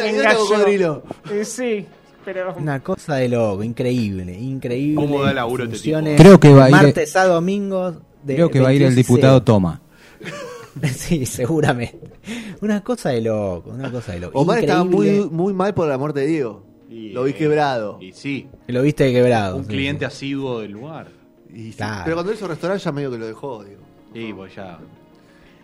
[0.00, 1.02] en, Gallo.
[1.30, 1.86] Eh, sí,
[2.24, 2.54] pero...
[2.56, 4.96] Una cosa de loco, increíble, increíble.
[4.96, 5.98] ¿Cómo da laburo este tipo?
[6.16, 7.96] Creo que va a ir- Martes a domingos.
[8.22, 9.44] De Creo que va a ir el 22 y diputado 0.
[9.44, 9.80] Toma.
[10.94, 12.10] sí, seguramente.
[12.60, 14.38] Una cosa de loco, una cosa de loco.
[14.40, 16.64] Omar estaba muy, muy mal por la muerte de Diego.
[16.88, 17.98] Y, Lo vi eh, quebrado.
[18.00, 19.56] Y sí, Lo viste quebrado.
[19.56, 20.04] un sí, cliente sí.
[20.06, 21.08] asiduo del lugar.
[21.52, 21.76] Y sí.
[21.76, 22.02] Claro.
[22.04, 23.82] Pero cuando hizo restaurante ya medio que lo dejó, digo.
[24.14, 24.78] Y pues ya.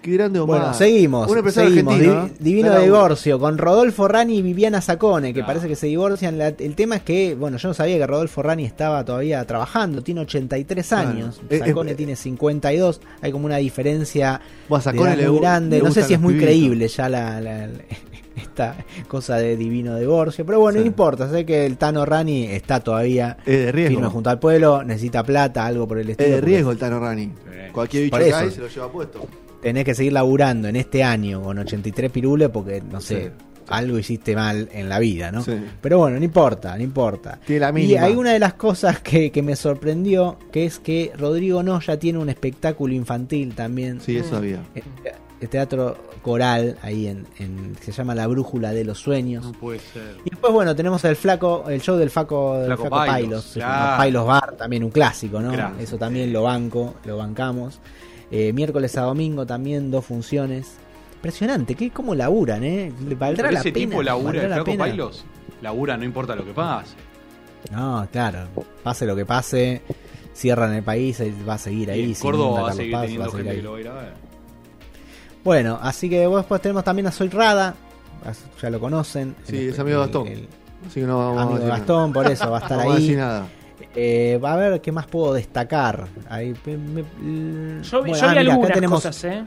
[0.02, 0.58] Qué grande Omar.
[0.58, 1.30] Bueno, seguimos.
[1.30, 1.94] Un empresario seguimos.
[1.94, 2.26] argentino.
[2.26, 2.32] ¿eh?
[2.40, 5.46] Divino divorcio con Rodolfo Rani y Viviana Sacone, que Claro.
[5.46, 6.38] parece que se divorcian.
[6.38, 10.02] La- el tema es que, bueno, yo no sabía que Rodolfo Rani estaba todavía trabajando,
[10.02, 11.08] tiene 83 Claro.
[11.10, 15.38] años, Eh, Sacone eh, tiene 52, hay como una diferencia Bueno, Sacone de le muy
[15.40, 15.78] grande.
[15.78, 16.48] le No sé si es muy pibitos.
[16.48, 17.72] creíble ya la, la- la-
[18.36, 18.74] esta
[19.06, 20.80] cosa de divino divorcio, pero bueno, Sí.
[20.80, 23.96] no importa, sé que el Tano Rani está todavía Es de riesgo.
[23.98, 26.30] firme junto al pueblo, necesita plata, algo por el Es estilo.
[26.30, 27.26] de porque riesgo el Tano Rani.
[27.26, 27.32] Sí.
[27.72, 29.20] Cualquier bicho cae se lo lleva puesto.
[29.62, 33.30] Tenés que seguir laburando en este año con 83 pirules porque, no sé, Sí.
[33.68, 35.42] algo hiciste mal en la vida, ¿no?
[35.42, 35.52] Sí.
[35.80, 37.38] Pero bueno, no importa, no importa.
[37.46, 38.02] Tiene la y mínima.
[38.02, 42.18] hay una de las cosas que, que me sorprendió, que es que Rodrigo Noya tiene
[42.18, 44.00] un espectáculo infantil también.
[44.00, 44.58] Sí, eso había.
[45.40, 49.44] El teatro coral ahí en, en- se llama La Brújula de los Sueños.
[49.44, 50.16] No puede ser.
[50.24, 54.26] Y después, bueno, tenemos el flaco, el show del Flaco, del Flaco Flaco Pailos, Pailos,
[54.26, 55.52] Bar, también un clásico, ¿no?
[55.80, 57.80] Eso también lo banco, lo bancamos.
[58.32, 60.78] Eh, miércoles a domingo también dos funciones.
[61.16, 62.92] Impresionante, ¿qué, cómo laburan, ¿eh?
[63.06, 63.86] ¿Le ¿Valdrá Pero la ese pena?
[63.90, 64.84] tipo labura, ¿Valdrá el la flaco pena?
[64.84, 65.24] Pailos,
[65.60, 66.94] labura no importa lo que pase.
[67.70, 68.48] No, claro,
[68.82, 69.82] pase lo que pase,
[70.34, 72.10] cierran el país, va a seguir ahí.
[72.10, 73.56] y Córdoba va a seguir Paz, teniendo a gente ahí.
[73.58, 74.12] que lo va a ir a ver.
[75.44, 77.74] Bueno, así que después tenemos también a Soy Rada,
[78.60, 79.34] ya lo conocen.
[79.44, 80.26] Sí, El- es amigo de el- Gastón.
[80.28, 80.48] el-
[80.88, 82.78] Así que no vamos a amigo de decir Gastón, por eso va a estar No
[82.78, 83.02] vamos a ahí.
[83.02, 83.46] decir nada.
[83.94, 86.06] Eh, va a ver qué más puedo destacar.
[86.28, 89.44] Ahí, me- me- Yo, vi- bueno, yo ah, vi mira, acá tenemos, cosas, ¿eh?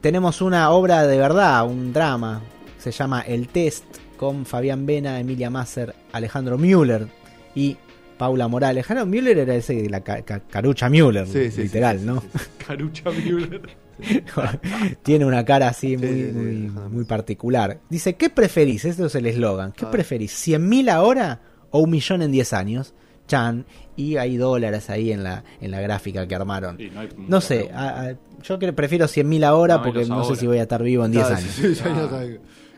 [0.00, 2.40] tenemos una obra de verdad, un drama.
[2.78, 3.84] Se llama El Test
[4.16, 7.06] con Fabián Vena, Emilia Masser, Alejandro Müller
[7.54, 7.76] y
[8.18, 8.78] Paula Morales.
[8.78, 12.04] Alejandro Müller era ese de la ca- ca- carucha Müller, Sí, sí, sí, literal, sí,
[12.06, 12.20] ¿no?
[12.20, 12.38] sí, sí.
[12.66, 13.62] Carucha Müller.
[15.02, 17.78] Tiene una cara así Sí, muy, sí, sí, muy, particular.
[17.88, 18.84] Dice, ¿qué preferís?
[18.84, 19.72] Esto es el eslogan.
[19.72, 20.32] ¿Qué preferís?
[20.46, 22.94] ¿100.000 ahora o un millón en 10 años?
[23.28, 23.64] Chan.
[23.96, 26.76] Y hay dólares ahí en la, en la gráfica que armaron.
[26.78, 30.04] Sí, no, hay No mucha sé, a- a- yo que prefiero 100.000 ahora No, porque
[30.06, 31.52] no sé si voy a estar vivo en 10 Claro, años.
[31.54, 32.24] sí, sí, Ah.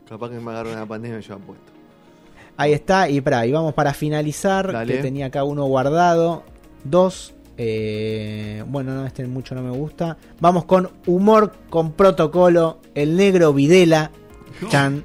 [0.09, 1.65] Capaz que me agarro una pandemia y me llevan puesto.
[2.57, 4.95] Ahí está, y para, y vamos para finalizar, Dale.
[4.97, 6.45] que tenía acá uno guardado,
[6.85, 10.17] dos, eh, bueno, no, este mucho no me gusta.
[10.41, 14.11] Vamos con Humor con Protocolo, El Negro Videla,
[14.69, 15.03] Chan,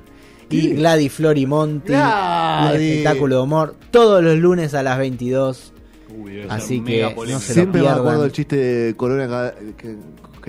[0.50, 2.82] y Gladys Florimonti, un Gladys.
[2.82, 5.74] espectáculo de humor, todos los lunes a las 22.
[6.18, 9.96] Uy, Así que no se Siempre me acuerdo del chiste de Corona que,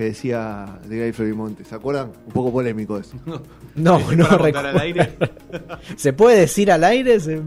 [0.03, 1.63] decía de Gay Florimonte.
[1.63, 2.11] ¿Se acuerdan?
[2.25, 3.15] Un poco polémico eso.
[3.73, 4.67] No, ¿Es no recuerdo.
[4.67, 5.13] al aire?
[5.95, 7.19] ¿Se puede decir al aire?
[7.21, 7.41] Se-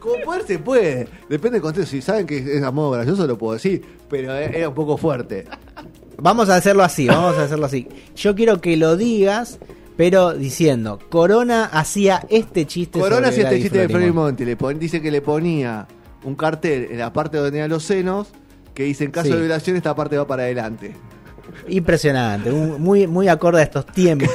[0.00, 1.06] Como poder se puede.
[1.28, 1.88] Depende del contexto.
[1.92, 3.84] Si saben que es a modo gracioso, lo puedo decir.
[4.10, 5.44] Pero era un poco fuerte.
[6.20, 7.86] Vamos a hacerlo así, vamos a hacerlo así.
[8.16, 9.60] Yo quiero que lo digas,
[9.98, 12.98] pero diciendo, Corona hacía este chiste.
[13.00, 14.44] Corona hacía este chiste de Florimonti.
[14.44, 14.44] Florimonte.
[14.46, 15.86] Le pon- dice que le ponía
[16.24, 18.28] un cartel en la parte donde tenía los senos.
[18.72, 19.34] Que dice: en caso Sí.
[19.34, 20.94] de violación, esta parte va para adelante.
[21.66, 24.30] Impresionante, un- muy, muy acorde a estos tiempos.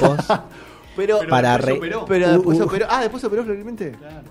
[0.95, 2.06] Pero, para después re- operó.
[2.06, 2.63] pero después uh.
[2.65, 2.86] operó.
[2.89, 3.93] Ah, después operó Florimonte.
[3.93, 4.21] Claro.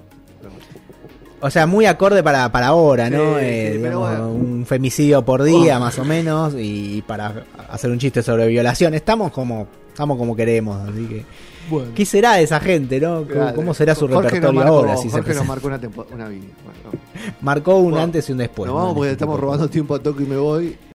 [1.40, 3.38] O sea, muy acorde para, para ahora, ¿no?
[3.38, 4.28] Sí, Eh, sí, pero digamos, bueno.
[4.32, 8.94] Un femicidio por día, más o menos, y para hacer un chiste sobre violación.
[8.94, 11.24] Estamos como estamos como queremos, así que...
[11.70, 11.92] Bueno.
[11.94, 13.24] ¿Qué será de esa gente, no?
[13.54, 14.96] ¿Cómo, será su Jorge repertorio marcó- ahora?
[14.96, 15.80] Si se Jorge nos marcó una,
[16.12, 16.46] una vida.
[16.64, 16.98] Bueno,
[17.40, 18.68] Marcó un Bueno, antes y un después.
[18.68, 18.74] ¿no?
[18.74, 20.76] vamos porque estamos robando tiempo a toque y me voy.